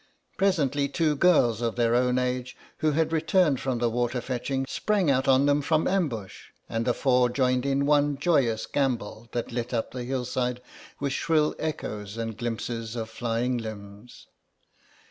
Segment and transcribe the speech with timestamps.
[0.35, 5.11] Presently two girls of their own age, who had returned from the water fetching, sprang
[5.11, 9.75] out on them from ambush, and the four joined in one joyous gambol that lit
[9.75, 10.59] up the hillside
[10.99, 14.25] with shrill echoes and glimpses of flying limbs.